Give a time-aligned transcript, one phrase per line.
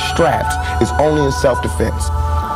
[0.00, 2.08] strapped is only in self-defense.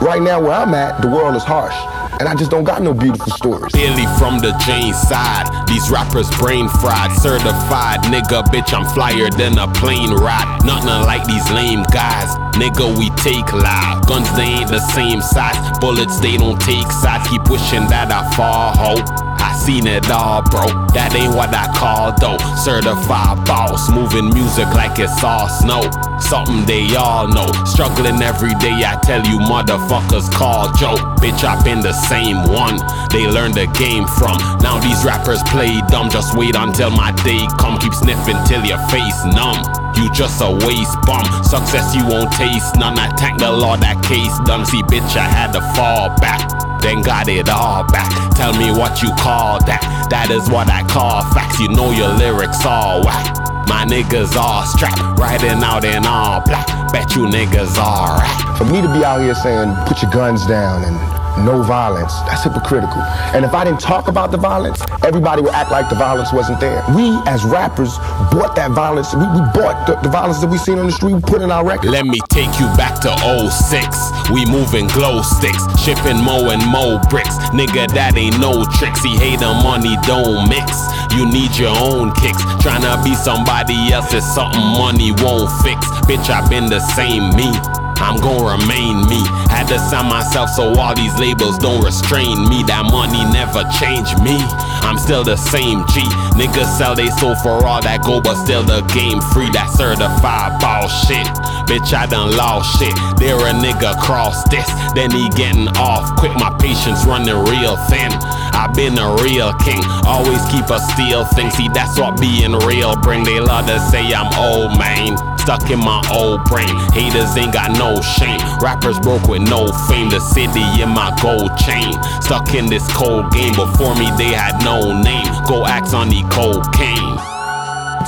[0.00, 1.74] Right now, where I'm at, the world is harsh.
[2.20, 3.72] And I just don't got no beautiful stories.
[3.72, 5.46] Billy from the Jane side.
[5.68, 8.00] These rappers brain fried, certified.
[8.10, 10.62] Nigga, bitch, I'm flyer than a plane ride.
[10.64, 12.34] Nothing like these lame guys.
[12.58, 14.06] Nigga, we take live.
[14.06, 15.78] Guns, they ain't the same size.
[15.78, 17.28] Bullets, they don't take sides.
[17.28, 18.94] Keep wishing that I fall, ho.
[19.38, 20.66] I seen it all, bro.
[20.94, 22.38] That ain't what I call though.
[22.56, 25.82] Certified boss, moving music like it's all snow.
[26.20, 27.46] Something they all know.
[27.64, 31.00] Struggling every day, I tell you, motherfuckers call joke.
[31.22, 32.78] Bitch, I been the same one.
[33.10, 34.38] They learned the game from.
[34.60, 36.10] Now these rappers play dumb.
[36.10, 37.78] Just wait until my day come.
[37.78, 39.58] Keep sniffing till your face numb.
[39.96, 41.24] You just a waste bum.
[41.42, 42.98] Success you won't taste none.
[42.98, 44.66] I thank the Lord that case done.
[44.66, 48.08] See, bitch, I had to fall back then got it all back.
[48.36, 50.06] Tell me what you call that.
[50.10, 51.58] That is what I call facts.
[51.60, 53.47] You know your lyrics all whack.
[53.68, 56.66] My niggas all strapped, riding out in all black.
[56.90, 58.56] Bet you niggas all rap.
[58.56, 60.96] For me to be out here saying, put your guns down and
[61.44, 63.02] no violence, that's hypocritical.
[63.34, 66.60] And if I didn't talk about the violence, everybody would act like the violence wasn't
[66.60, 66.82] there.
[66.96, 67.96] We, as rappers,
[68.32, 69.14] bought that violence.
[69.14, 71.50] We, we bought the, the, violence that we seen on the street, we put in
[71.50, 71.90] our record.
[71.90, 73.12] Let me take you back to
[73.50, 74.30] 06.
[74.30, 77.36] We moving glow sticks, shipping mo and mo bricks.
[77.54, 79.02] Nigga, that ain't no tricks.
[79.02, 80.88] He hate the money, don't mix.
[81.16, 82.42] You need your own kicks.
[82.60, 85.86] Trying to be somebody else is something money won't fix.
[86.06, 87.50] Bitch, I've been the same me.
[87.98, 89.20] I'm gonna remain me.
[89.50, 92.62] Had to sign myself so all these labels don't restrain me.
[92.64, 94.38] That money never changed me.
[94.82, 96.00] I'm still the same G.
[96.38, 99.50] Niggas sell they soul for all that gold, but still the game free.
[99.50, 101.26] That certified ball shit.
[101.68, 102.94] Bitch, I done lost shit.
[103.18, 106.34] There a nigga cross this, then he getting off quick.
[106.36, 108.12] My patience running real thin.
[108.58, 111.50] I been a real king, always keep a steel thing.
[111.50, 113.24] See, that's what being real bring.
[113.24, 116.68] They love to say I'm old, man stuck in my old brain.
[116.92, 118.38] Haters ain't got no shame.
[118.60, 120.10] Rappers broke with no fame.
[120.10, 121.96] The city in my gold chain.
[122.20, 123.54] Stuck in this cold game.
[123.54, 125.24] Before me, they had no name.
[125.48, 127.16] Go axe on the cocaine.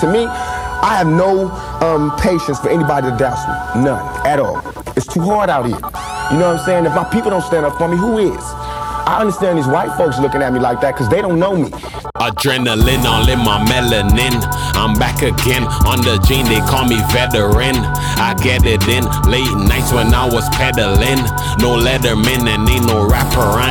[0.01, 1.49] To me, I have no
[1.81, 3.85] um, patience for anybody to doubts me.
[3.85, 4.05] None.
[4.27, 4.61] At all.
[4.95, 5.77] It's too hard out here.
[5.77, 6.85] You know what I'm saying?
[6.85, 8.45] If my people don't stand up for me, who is?
[9.11, 11.69] I understand these white folks looking at me like that because they don't know me.
[12.23, 14.39] Adrenaline all in my melanin.
[14.79, 17.75] I'm back again on the gene, they call me veteran.
[18.23, 21.27] I get it in late nights when I was pedaling.
[21.59, 23.20] No letterman and ain't no I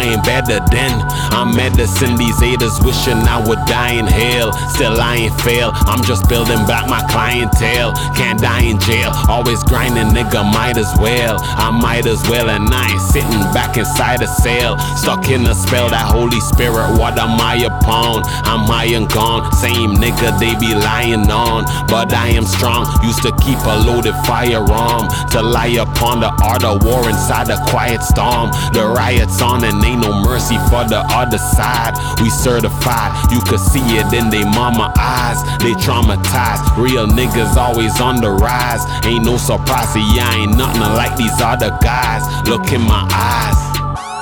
[0.09, 0.93] ain't better than.
[1.31, 4.51] I'm medicine, these haters wishing I would die in hell.
[4.73, 7.93] Still, I ain't fail, I'm just building back my clientele.
[8.15, 11.37] Can't die in jail, always grinding, nigga, might as well.
[11.41, 14.77] I might as well, and I ain't sitting back inside a cell.
[14.97, 18.23] Stuck in a spell, that Holy Spirit, what am I upon?
[18.49, 21.65] I'm high and gone, same nigga they be lying on.
[21.87, 26.63] But I am strong, used to keep a loaded firearm to lie upon the art
[26.63, 28.51] of war inside a quiet storm.
[28.71, 31.93] The riots on and ain't no mercy for the other side.
[32.21, 35.43] We certified, you could see it in they mama eyes.
[35.59, 38.81] They traumatized, real niggas always on the rise.
[39.05, 42.23] Ain't no surprise, see, I ain't nothing like these other guys.
[42.47, 43.59] Look in my eyes.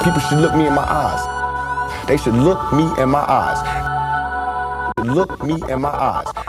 [0.03, 2.07] People should look me in my eyes.
[2.07, 3.87] They should look me in my eyes
[5.03, 6.46] look me in my eyes